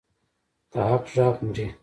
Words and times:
د 0.71 0.73
حق 0.89 1.03
غږ 1.15 1.35
مري؟ 1.45 1.65